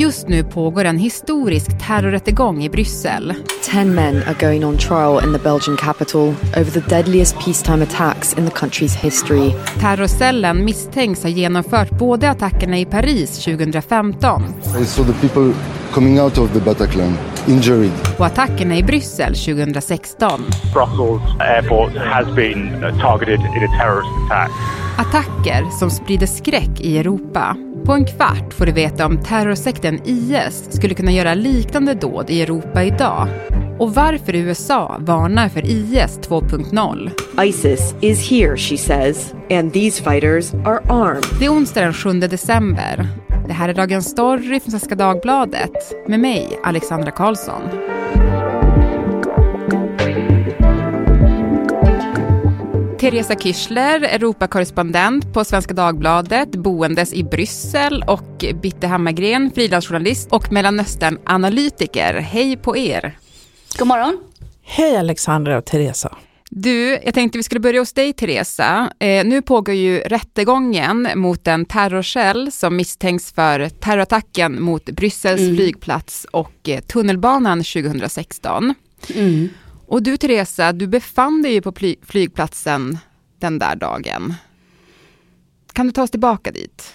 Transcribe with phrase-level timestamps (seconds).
[0.00, 3.34] Just nu pågår en historisk terrorrättegång i Bryssel.
[3.70, 8.38] Ten men are going on trial in the Belgian capital over the deadliest peacetime attacks
[8.38, 9.52] in the country's history.
[9.80, 14.42] Terrorcellen misstänks ha genomfört både attackerna i Paris 2015
[14.80, 15.60] I saw the people
[15.92, 17.90] coming out of the Bataclan injured.
[18.18, 20.30] och attackerna i Bryssel 2016.
[20.72, 22.70] Brussels airport has been
[23.00, 24.50] targeted in a terrorist attack.
[25.00, 27.56] Attacker som sprider skräck i Europa.
[27.84, 32.42] På en kvart får du veta om terrorsekten IS skulle kunna göra liknande dåd i
[32.42, 33.28] Europa idag.
[33.78, 37.10] Och varför USA varnar för IS 2.0.
[37.44, 41.24] ISIS is here, she says, and these fighters are armed.
[41.38, 43.08] Det är onsdag den 7 december.
[43.46, 47.62] Det här är Dagens Story från Svenska Dagbladet med mig, Alexandra Karlsson.
[53.00, 62.14] Teresa Kirchler, Europakorrespondent på Svenska Dagbladet, boendes i Bryssel och Bitte Hammargren, frilansjournalist och Mellanöstern-analytiker.
[62.14, 63.18] Hej på er!
[63.78, 64.18] God morgon.
[64.62, 66.16] Hej Alexandra och Teresa.
[66.50, 68.92] Du, jag tänkte vi skulle börja hos dig Teresa.
[68.98, 75.56] Eh, nu pågår ju rättegången mot en terrorcell som misstänks för terrorattacken mot Bryssels Mm.
[75.56, 78.74] flygplats och eh, tunnelbanan 2016.
[79.14, 79.48] Mm.
[79.90, 82.98] Och du Teresa, du befann dig ju på flygplatsen
[83.38, 84.34] den där dagen.
[85.72, 86.94] Kan du ta oss tillbaka dit?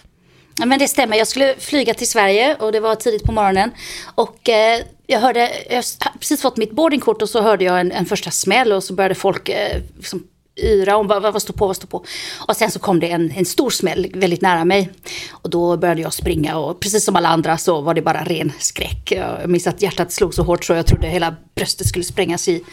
[0.59, 3.71] Ja, men det stämmer, jag skulle flyga till Sverige och det var tidigt på morgonen.
[4.15, 7.91] Och eh, jag hörde, jag hade precis fått mitt boardingkort och så hörde jag en,
[7.91, 11.53] en första smäll och så började folk eh, liksom yra om vad, vad, vad står
[11.53, 12.05] på, vad står på.
[12.47, 14.89] Och sen så kom det en, en stor smäll väldigt nära mig.
[15.31, 18.51] Och då började jag springa och precis som alla andra så var det bara ren
[18.59, 19.11] skräck.
[19.11, 22.63] Jag minns att hjärtat slog så hårt så jag trodde hela bröstet skulle sprängas i,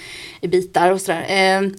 [0.40, 1.26] i bitar och sådär.
[1.28, 1.70] Eh,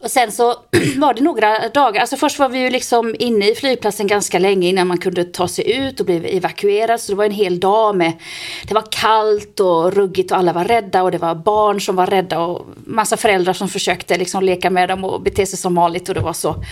[0.00, 0.44] och sen så
[0.96, 4.68] var det några dagar, alltså först var vi ju liksom inne i flygplatsen ganska länge
[4.68, 7.00] innan man kunde ta sig ut och bli evakuerad.
[7.00, 8.12] Så det var en hel dag med,
[8.64, 12.06] det var kallt och ruggigt och alla var rädda och det var barn som var
[12.06, 16.08] rädda och massa föräldrar som försökte liksom leka med dem och bete sig som vanligt
[16.08, 16.64] och det var så.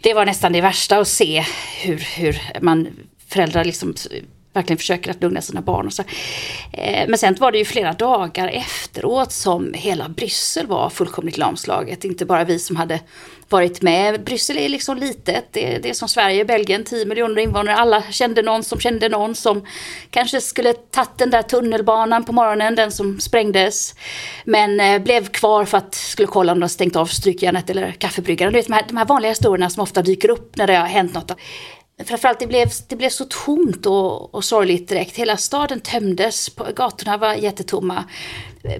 [0.00, 1.44] Det var nästan det värsta att se
[1.82, 2.88] hur, hur man,
[3.28, 3.94] föräldrar liksom
[4.52, 5.86] verkligen försöker att lugna sina barn.
[5.86, 6.02] Och så.
[6.72, 12.04] Eh, men sen var det ju flera dagar efteråt som hela Bryssel var fullkomligt lamslaget.
[12.04, 13.00] Inte bara vi som hade
[13.48, 14.24] varit med.
[14.24, 15.44] Bryssel är liksom litet.
[15.52, 17.76] Det, det är som Sverige, Belgien, 10 miljoner invånare.
[17.76, 19.66] Alla kände någon som kände någon som
[20.10, 23.94] kanske skulle tagit den där tunnelbanan på morgonen, den som sprängdes.
[24.44, 28.52] Men eh, blev kvar för att skulle kolla om de stängt av strykjärnet eller kaffebryggaren.
[28.52, 30.86] Du vet, de, här, de här vanliga historierna som ofta dyker upp när det har
[30.86, 31.32] hänt något.
[32.04, 35.16] Framförallt det blev, det blev så tomt och, och sorgligt direkt.
[35.16, 38.04] Hela staden tömdes, på, gatorna var jättetomma.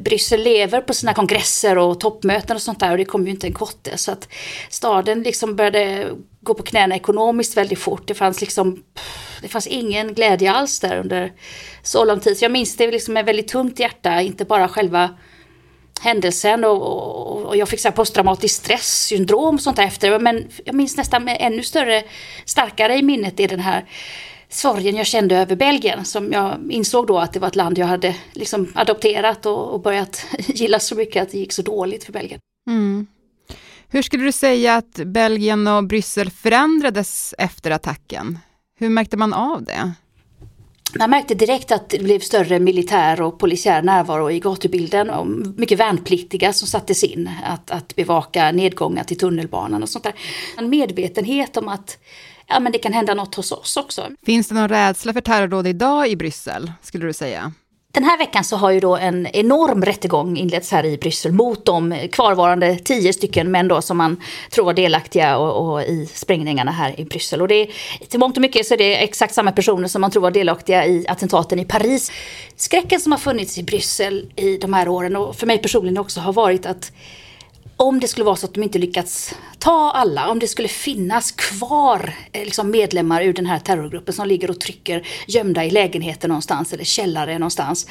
[0.00, 3.47] Bryssel lever på sina kongresser och toppmöten och sånt där och det kom ju inte
[3.47, 3.98] en kotte.
[3.98, 4.28] Så att
[4.69, 6.10] staden liksom började
[6.41, 8.03] gå på knäna ekonomiskt väldigt fort.
[8.06, 8.82] Det fanns liksom,
[9.42, 11.32] det fanns ingen glädje alls där under
[11.82, 12.38] så lång tid.
[12.38, 15.10] Så jag minns det liksom med väldigt tungt hjärta, inte bara själva
[16.00, 20.18] händelsen och, och, och jag fick så här posttraumatisk stresssyndrom och sånt där efter.
[20.18, 22.02] Men jag minns nästan med ännu större,
[22.44, 23.84] starkare i minnet är den här
[24.48, 26.04] sorgen jag kände över Belgien.
[26.04, 29.80] Som jag insåg då att det var ett land jag hade liksom adopterat och, och
[29.80, 32.40] börjat gilla så mycket att det gick så dåligt för Belgien.
[32.70, 33.06] Mm.
[33.88, 38.38] Hur skulle du säga att Belgien och Bryssel förändrades efter attacken?
[38.78, 39.92] Hur märkte man av det?
[40.98, 45.10] Man märkte direkt att det blev större militär och polisiär närvaro i gatubilden.
[45.10, 50.14] Och mycket värnpliktiga som sattes in att, att bevaka nedgångar till tunnelbanan och sånt där.
[50.56, 51.98] En medvetenhet om att
[52.46, 54.08] ja, men det kan hända något hos oss också.
[54.22, 57.52] Finns det någon rädsla för terrordåd idag i Bryssel, skulle du säga?
[57.92, 61.64] Den här veckan så har ju då en enorm rättegång inletts här i Bryssel mot
[61.64, 64.20] de kvarvarande tio stycken män då som man
[64.50, 67.42] tror var delaktiga och, och i sprängningarna här i Bryssel.
[67.42, 67.68] Och det är,
[68.08, 70.86] till mångt och mycket så är det exakt samma personer som man tror var delaktiga
[70.86, 72.12] i attentaten i Paris.
[72.56, 76.20] Skräcken som har funnits i Bryssel i de här åren och för mig personligen också
[76.20, 76.92] har varit att
[77.80, 81.32] om det skulle vara så att de inte lyckats ta alla, om det skulle finnas
[81.32, 86.28] kvar eh, liksom medlemmar ur den här terrorgruppen som ligger och trycker gömda i lägenheter
[86.28, 87.86] någonstans eller källare någonstans.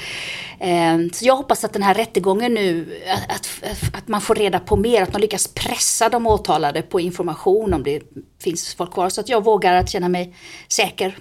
[0.60, 3.00] Ehm, så jag hoppas att den här rättegången nu,
[3.30, 7.00] att, att, att man får reda på mer, att man lyckas pressa de åtalade på
[7.00, 8.02] information om det
[8.44, 9.10] finns folk kvar.
[9.10, 10.36] Så att jag vågar att känna mig
[10.68, 11.18] säker.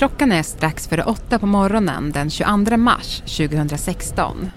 [0.00, 4.50] Klockan är strax före åtta på morgonen den 22 mars 2016.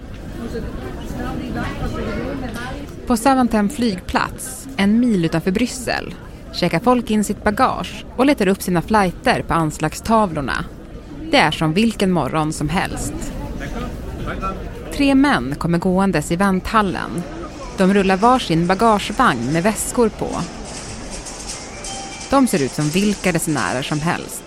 [3.06, 6.14] På Zaventem flygplats, en mil utanför Bryssel,
[6.52, 10.64] checkar folk in sitt bagage och letar upp sina flighter på anslagstavlorna.
[11.30, 13.32] Det är som vilken morgon som helst.
[14.92, 17.22] Tre män kommer gåendes i vänthallen.
[17.76, 20.28] De rullar varsin bagagevagn med väskor på.
[22.30, 24.43] De ser ut som vilka resenärer som helst.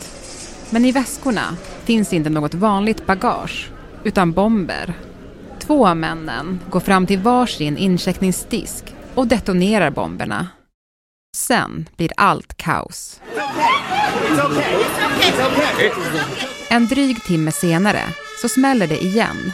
[0.69, 3.69] Men i väskorna finns inte något vanligt bagage,
[4.04, 4.94] utan bomber.
[5.60, 8.84] Två av männen går fram till varsin incheckningsdisk
[9.16, 10.48] och detonerar bomberna.
[11.38, 13.22] Sen blir allt kaos.
[16.69, 18.02] En dryg timme senare
[18.42, 19.52] så smäller det igen.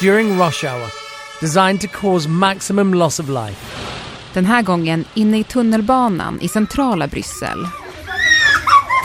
[0.00, 0.92] During rush hour,
[1.40, 3.66] designed to cause maximum loss of life.
[4.32, 7.68] Den här gången inne i tunnelbanan i centrala Bryssel.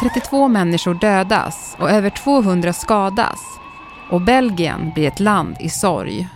[0.04, 3.40] 32 människor dödas och över 200 skadas.
[4.10, 6.28] Och Belgien blir ett land i sorg.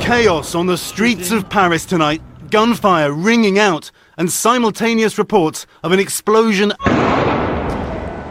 [0.00, 5.98] Chaos on the streets of Paris tonight, gunfire ringing out, and simultaneous reports of an
[5.98, 6.72] explosion.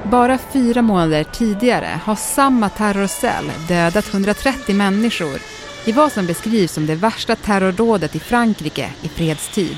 [0.04, 5.40] Bara fyra månader tidigare har samma terrorcell dödat 130 människor
[5.86, 9.78] i vad som beskrivs som det värsta terrordådet i Frankrike i fredstid.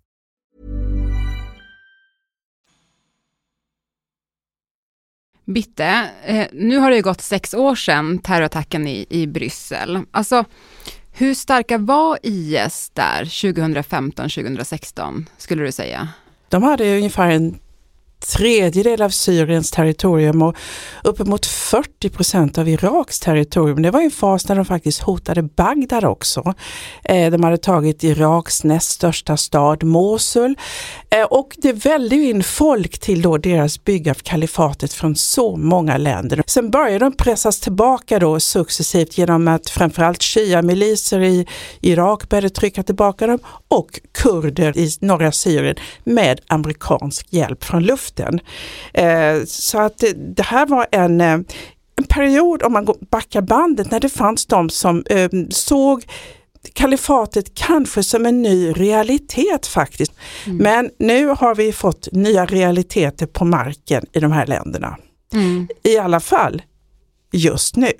[5.53, 9.99] Bitte, eh, nu har det ju gått sex år sedan terrorattacken i, i Bryssel.
[10.11, 10.45] Alltså,
[11.11, 16.09] hur starka var IS där 2015-2016, skulle du säga?
[16.49, 17.59] De hade ungefär en
[18.21, 20.55] tredjedel av Syriens territorium och
[21.03, 23.81] uppemot 40 procent av Iraks territorium.
[23.81, 26.53] Det var en fas när de faktiskt hotade Bagdad också.
[27.03, 30.55] Eh, de hade tagit Iraks näst största stad Mosul
[31.09, 35.97] eh, och det välde in folk till då deras bygge av kalifatet från så många
[35.97, 36.43] länder.
[36.47, 41.47] Sen började de pressas tillbaka då successivt genom att framförallt shia-miliser i
[41.81, 48.10] Irak började trycka tillbaka dem och kurder i norra Syrien med amerikansk hjälp från luften
[48.11, 48.39] luften.
[48.93, 51.39] Eh, så att det, det, här var en, eh,
[51.95, 56.05] en period, om man backar bandet, när det fanns de som eh, såg
[56.73, 60.11] kalifatet kanske som en ny realitet faktiskt.
[60.45, 60.57] Mm.
[60.57, 64.97] Men nu har vi fått nya realiteter på marken i de här länderna.
[65.33, 65.67] Mm.
[65.83, 66.61] I alla fall
[67.31, 67.91] just nu.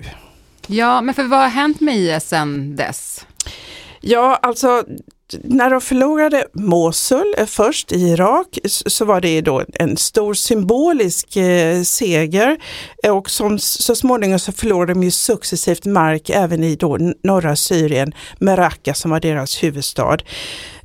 [0.67, 3.25] Ja, men för vad har hänt med IS sedan dess?
[4.01, 4.83] Ja, alltså
[5.43, 11.35] när de förlorade Mosul eh, först i Irak så var det då en stor symbolisk
[11.35, 12.57] eh, seger
[13.03, 17.55] eh, och som, så småningom så förlorade de ju successivt mark även i då norra
[17.55, 20.17] Syrien, Meraka som var deras huvudstad.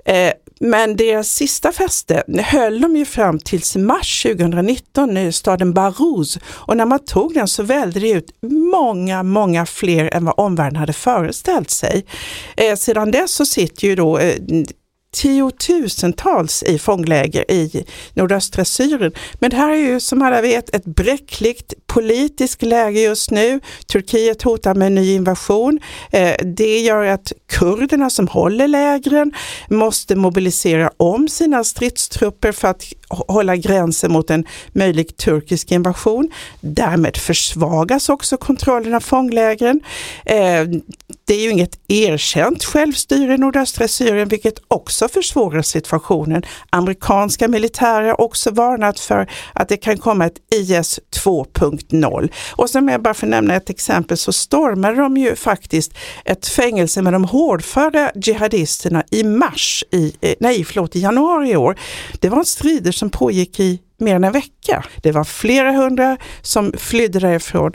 [0.05, 6.39] Eh, men deras sista fäste höll de ju fram tills mars 2019 i staden Barouz
[6.47, 8.39] och när man tog den så välde det ut
[8.73, 12.07] många, många fler än vad omvärlden hade föreställt sig.
[12.57, 14.35] Eh, sedan dess så sitter ju då eh,
[15.17, 17.85] tiotusentals i fångläger i
[18.15, 19.13] nordöstra Syrien.
[19.35, 23.61] Men det här är ju som alla vet ett bräckligt politiskt läge just nu.
[23.93, 25.81] Turkiet hotar med en ny invasion.
[26.11, 29.33] Eh, det gör att kurderna som håller lägren
[29.71, 36.31] måste mobilisera om sina stridstrupper för att hålla gränsen mot en möjlig turkisk invasion.
[36.61, 39.81] Därmed försvagas också kontrollen av fånglägren.
[40.25, 40.65] Eh,
[41.25, 46.43] det är ju inget erkänt självstyre i nordöstra Syrien, vilket också försvårar situationen.
[46.71, 52.31] Amerikanska militärer har också varnat för att det kan komma ett IS 2.0.
[52.53, 55.93] Och som jag bara får nämna ett exempel så stormade de ju faktiskt
[56.25, 61.57] ett fängelse med de hårdföra jihadisterna i mars, i, eh, nej förlåt, i januari i
[61.57, 61.79] år.
[62.21, 64.85] Det var strider som pågick i mer än en vecka.
[65.03, 67.73] Det var flera hundra som flydde därifrån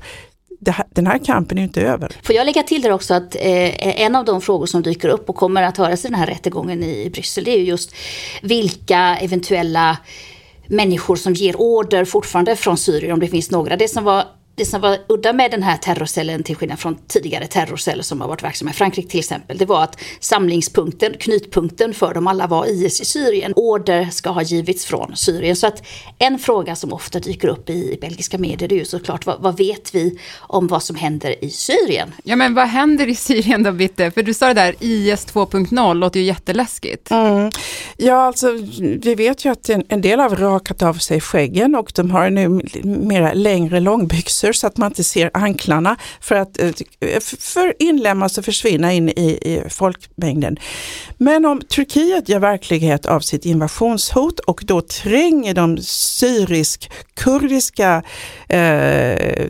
[0.70, 2.12] här, den här kampen är inte över.
[2.24, 5.30] Får jag lägga till där också att eh, en av de frågor som dyker upp
[5.30, 7.96] och kommer att höras i den här rättegången i Bryssel, det är ju just
[8.42, 9.98] vilka eventuella
[10.68, 13.78] människor som ger order fortfarande från Syrien, om det finns några.
[13.78, 14.24] Det som var
[14.62, 18.28] det som var udda med den här terrorcellen, till skillnad från tidigare terrorceller som har
[18.28, 22.66] varit verksamma i Frankrike till exempel, det var att samlingspunkten, knutpunkten för dem alla var
[22.66, 23.54] IS i Syrien.
[23.56, 25.56] Order ska ha givits från Syrien.
[25.56, 25.84] Så att
[26.20, 29.58] en fråga som ofta dyker upp i belgiska medier, det är ju såklart, vad, vad
[29.58, 32.14] vet vi om vad som händer i Syrien?
[32.24, 34.12] Ja, men vad händer i Syrien då, Bitte?
[34.12, 37.12] För du sa det där, IS 2.0, låter ju jätteläskigt.
[37.12, 37.52] Mm.
[37.98, 38.48] Ja, alltså
[39.02, 42.30] vi vet ju att en, en del har rakat av sig skäggen och de har
[42.30, 46.72] nu mera längre långbyxor under så att man inte ser anklarna för att eh,
[47.40, 50.58] för inlämnas och försvinna in i, i folkmängden.
[51.18, 58.04] Men om Turkiet gör verklighet av sitt invasionshot och då tränger de syrisk-kurdiska
[58.50, 59.48] eh,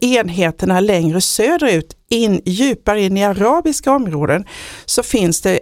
[0.00, 4.44] enheterna längre söderut, in, djupare in i arabiska områden,
[4.86, 5.60] så finns det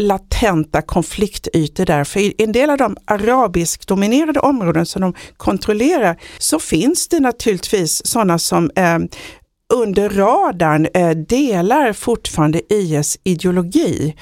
[0.00, 2.04] latenta konfliktytor där.
[2.04, 8.06] För i en del av de arabiskdominerade områden som de kontrollerar så finns det naturligtvis
[8.06, 8.98] sådana som eh,
[9.74, 14.14] under radarn eh, delar fortfarande IS ideologi.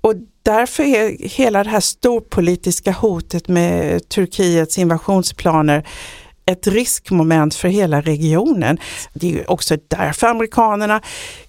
[0.00, 5.86] Och därför är hela det här storpolitiska hotet med Turkiets invasionsplaner
[6.46, 8.78] ett riskmoment för hela regionen.
[9.14, 11.00] Det är också därför amerikanerna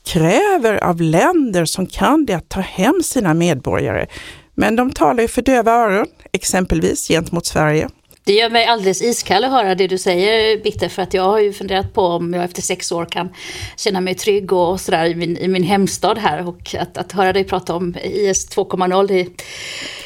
[0.05, 4.07] kräver av länder som kan det att ta hem sina medborgare.
[4.55, 7.89] Men de talar ju för döva öron, exempelvis gentemot Sverige.
[8.25, 11.39] Det gör mig alldeles iskall att höra det du säger Bitte, för att jag har
[11.39, 13.29] ju funderat på om jag efter sex år kan
[13.77, 16.47] känna mig trygg och sådär i min, i min hemstad här.
[16.47, 19.27] Och att, att höra dig prata om IS 2.0, det,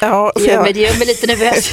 [0.00, 1.72] ja, det, gör mig, det gör mig lite nervös.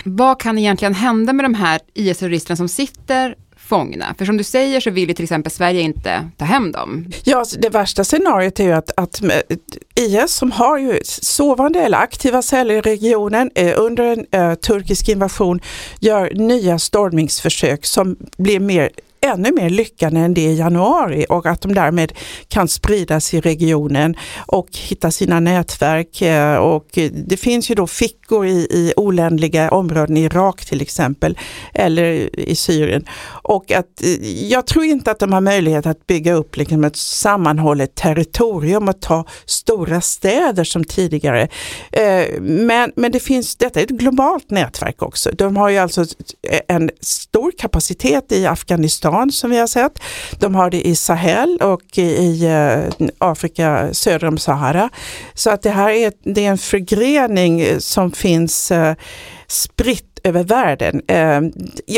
[0.04, 3.34] Vad kan egentligen hända med de här IS-terroristerna som sitter
[3.66, 4.14] fångna?
[4.18, 7.06] För som du säger så vill ju till exempel Sverige inte ta hem dem.
[7.24, 9.30] Ja, alltså, det värsta scenariot är ju att, att eh,
[9.94, 15.08] IS som har ju sovande eller aktiva celler i regionen eh, under en eh, turkisk
[15.08, 15.60] invasion
[16.00, 18.90] gör nya stormningsförsök som blir mer
[19.26, 22.12] ännu mer lyckade än det i januari och att de därmed
[22.48, 24.16] kan spridas i regionen
[24.46, 26.22] och hitta sina nätverk.
[26.22, 31.38] Eh, och det finns ju då fickor i, i oländliga områden i Irak till exempel
[31.74, 33.04] eller i Syrien.
[33.28, 36.96] Och att eh, jag tror inte att de har möjlighet att bygga upp liksom ett
[36.96, 41.48] sammanhållet territorium och ta stora städer som tidigare.
[41.92, 45.30] Eh, men, men det finns, detta är ett globalt nätverk också.
[45.30, 46.04] De har ju alltså
[46.68, 49.98] en stor kapacitet i Afghanistan Sudan som vi har sett.
[50.40, 54.90] De har det i Sahel och i eh, Afrika söder om Sahara.
[55.34, 58.94] Så att det här är, det är en förgrening som finns eh,
[59.48, 61.02] spritt över världen.
[61.08, 61.40] Eh,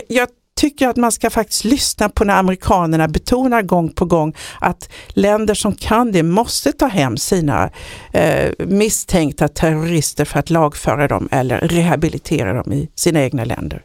[0.09, 0.29] jag
[0.71, 5.55] tycker att man ska faktiskt lyssna på när amerikanerna betonar gång på gång att länder
[5.55, 7.71] som kan det måste ta hem sina
[8.13, 13.83] eh, misstänkta terrorister för att lagföra dem eller rehabilitera dem i sina egna länder.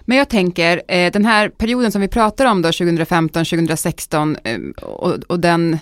[0.00, 4.58] Men jag tänker, eh, den här perioden som vi pratar om då, 2015, 2016 eh,
[4.82, 5.78] och, och den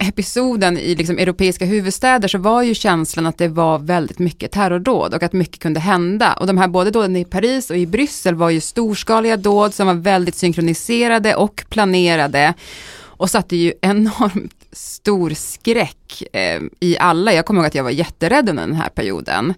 [0.00, 5.14] episoden i liksom europeiska huvudstäder så var ju känslan att det var väldigt mycket terrordåd
[5.14, 6.32] och att mycket kunde hända.
[6.32, 9.86] Och de här både dåden i Paris och i Bryssel var ju storskaliga dåd som
[9.86, 12.54] var väldigt synkroniserade och planerade
[13.00, 17.32] och satte ju enormt stor skräck eh, i alla.
[17.32, 19.54] Jag kommer ihåg att jag var jätterädd under den här perioden.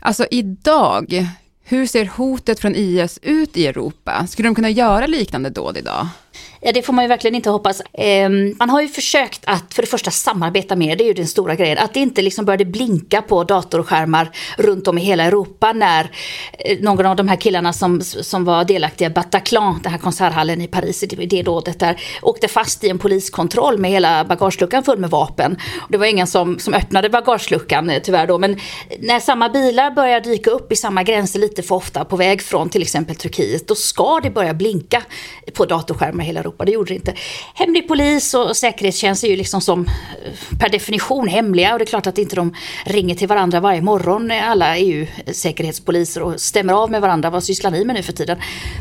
[0.00, 1.26] Alltså idag,
[1.64, 4.26] hur ser hotet från IS ut i Europa?
[4.26, 6.06] Skulle de kunna göra liknande dåd idag?
[6.62, 7.80] Ja, det får man ju verkligen inte hoppas.
[7.80, 8.28] Eh,
[8.58, 11.54] man har ju försökt att för det första samarbeta mer, det är ju den stora
[11.54, 11.78] grejen.
[11.78, 16.10] Att det inte liksom började blinka på datorskärmar runt om i hela Europa när
[16.58, 20.60] eh, någon av de här killarna som, som var delaktiga i Bataclan, den här konserthallen
[20.60, 24.98] i Paris, det, det dådet där, åkte fast i en poliskontroll med hela bagageluckan full
[24.98, 25.56] med vapen.
[25.88, 28.60] Det var ingen som, som öppnade bagageluckan eh, tyvärr då, men
[28.98, 32.68] när samma bilar börjar dyka upp i samma gränser lite för ofta på väg från
[32.68, 35.02] till exempel Turkiet, då ska det börja blinka
[35.52, 37.14] på datorskärmar hela Europa Det gjorde det inte.
[37.54, 41.86] Hemlig polis och säkerhetstjänst är ju liksom som eh, per definition hemliga och det är
[41.86, 42.54] klart att inte de
[42.86, 47.30] ringer till varandra varje morgon alla EU-säkerhetspoliser och stämmer av med varandra.
[47.30, 48.38] Vad sysslar ni med nu för tiden?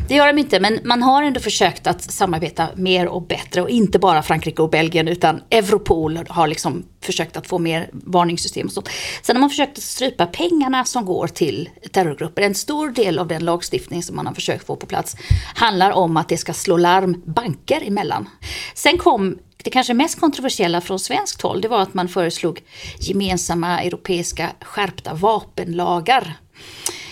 [0.08, 3.70] Det gör de inte, men man har ändå försökt att samarbeta mer och bättre och
[3.70, 8.74] inte bara Frankrike och Belgien utan Europol har liksom försökt att få mer varningssystem och
[8.74, 8.90] sånt.
[9.22, 12.42] Sen har man försökt att strypa pengarna som går till terrorgrupper.
[12.42, 15.16] En stor del av den lagstiftning som man har försökt få på plats
[15.56, 18.30] handlar om att det ska slå larm banker emellan.
[18.74, 22.62] Sen kom det kanske mest kontroversiella från svenskt håll, det var att man föreslog
[23.00, 26.38] gemensamma europeiska skärpta vapenlagar.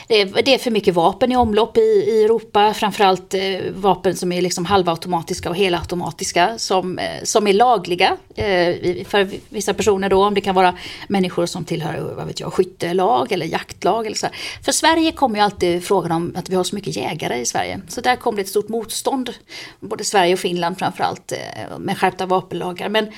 [0.08, 3.42] Det är, det är för mycket vapen i omlopp i, i Europa, framförallt eh,
[3.76, 9.74] vapen som är liksom halvautomatiska och helautomatiska som, eh, som är lagliga eh, för vissa
[9.74, 14.06] personer då, om det kan vara människor som tillhör vad vet jag, skyttelag eller jaktlag.
[14.06, 14.28] Eller så.
[14.64, 17.82] För Sverige kommer ju alltid frågan om att vi har så mycket jägare i Sverige.
[17.88, 19.34] Så där kom det ett stort motstånd,
[19.80, 22.90] både Sverige och Finland framförallt, eh, med skärpta vapenlagar.
[22.90, 23.12] Men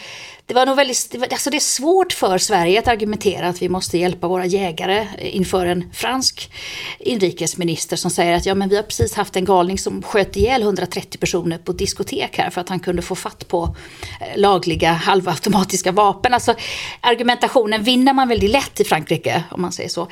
[0.50, 3.98] det var nog väldigt, alltså det är svårt för Sverige att argumentera att vi måste
[3.98, 6.51] hjälpa våra jägare inför en fransk
[7.00, 10.62] inrikesminister som säger att ja men vi har precis haft en galning som sköt ihjäl
[10.62, 13.75] 130 personer på ett diskotek här för att han kunde få fatt på
[14.22, 16.34] eh, lagliga halvautomatiska vapen.
[16.34, 16.56] Alltså
[17.01, 20.08] argumentationen vinner man väldigt lätt i Frankrike om man säger så.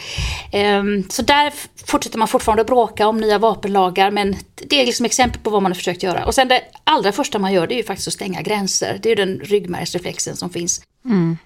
[0.52, 1.54] Ehm, så där
[1.86, 5.64] fortsätter man fortfarande att bråka om nya vapenlagar men det är liksom exempel på vad
[5.64, 6.26] man har försökt göra.
[6.26, 9.00] Och sen det allra första man gör det är ju faktiskt att stänga gränser.
[9.02, 10.82] Det är ju den ryggmärgsreflexen som finns.
[11.06, 11.38] Mm.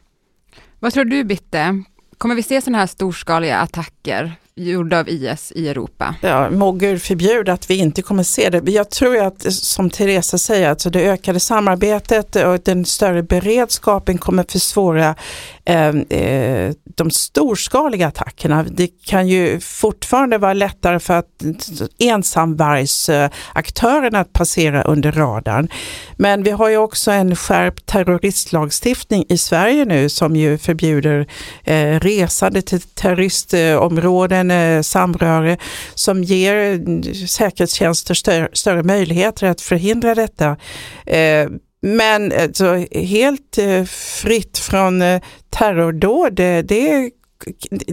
[0.80, 1.84] Vad tror du Bitte?
[2.18, 6.16] Kommer vi se sådana här storskaliga attacker gjorda av IS i Europa?
[6.22, 8.72] Ja, må Gud förbjuda att vi inte kommer se det.
[8.72, 14.46] Jag tror att, som Teresa säger, alltså det ökade samarbetet och den större beredskapen kommer
[14.50, 15.16] försvåra
[15.66, 18.64] ehm, eh, de storskaliga attackerna.
[18.64, 21.26] Det kan ju fortfarande vara lättare för att
[22.00, 25.68] ensamvargsaktörerna att passera under radarn.
[26.16, 31.28] Men vi har ju också en skärpt terroristlagstiftning i Sverige nu som ju förbjuder
[31.64, 35.58] eh, resande till terroristområden, eh, samröre,
[35.96, 36.82] som ger
[37.28, 40.58] säkerhetstjänster större, större möjligheter att förhindra detta.
[41.06, 41.48] Eh,
[41.82, 43.84] men alltså, helt eh,
[44.22, 47.12] fritt från eh, terrordåd, det, det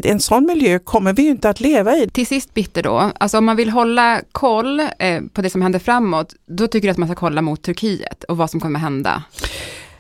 [0.04, 2.08] en sån miljö kommer vi ju inte att leva i.
[2.08, 5.78] Till sist Bitter då, alltså om man vill hålla koll eh, på det som händer
[5.78, 9.22] framåt, då tycker du att man ska kolla mot Turkiet och vad som kommer hända?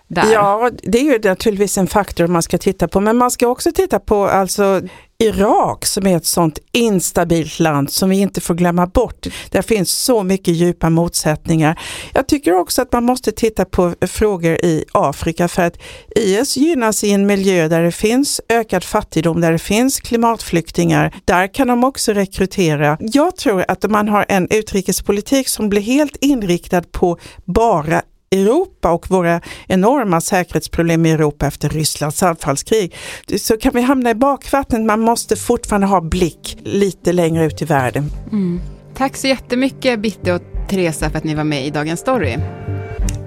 [0.08, 0.32] Där.
[0.32, 3.72] Ja, det är ju naturligtvis en faktor man ska titta på, men man ska också
[3.72, 4.80] titta på alltså
[5.24, 9.26] Irak som är ett sånt instabilt land som vi inte får glömma bort.
[9.50, 11.80] Där finns så mycket djupa motsättningar.
[12.14, 15.78] Jag tycker också att man måste titta på frågor i Afrika för att
[16.16, 21.14] IS gynnas i en miljö där det finns ökad fattigdom, där det finns klimatflyktingar.
[21.24, 22.96] Där kan de också rekrytera.
[23.00, 28.90] Jag tror att om man har en utrikespolitik som blir helt inriktad på bara Europa
[28.90, 32.94] och våra enorma säkerhetsproblem i Europa efter Rysslands anfallskrig
[33.38, 34.80] så kan vi hamna i bakvattnet.
[34.80, 38.10] Man måste fortfarande ha blick lite längre ut i världen.
[38.32, 38.60] Mm.
[38.94, 42.36] Tack så jättemycket Bitte och Teresa för att ni var med i Dagens Story.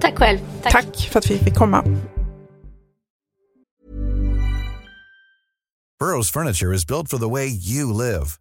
[0.01, 0.39] Tack själv.
[0.63, 1.84] Tack, Tack för att vi fick komma.
[6.00, 8.40] Burrows furniture is built for the way you live.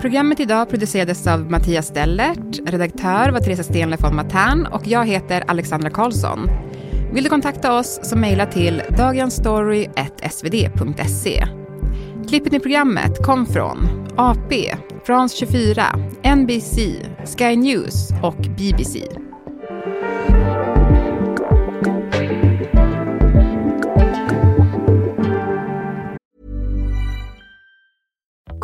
[0.00, 5.44] Programmet idag producerades av Mattias Stellert, redaktör var Teresa Stenle von Matern och jag heter
[5.46, 6.50] Alexandra Karlsson.
[7.12, 11.44] Vill du kontakta oss så mejla till dagensstory.svd.se.
[12.28, 13.78] Klippet i programmet kom från
[14.16, 15.84] AP, France 24,
[16.36, 16.78] NBC,
[17.38, 19.17] Sky News och BBC.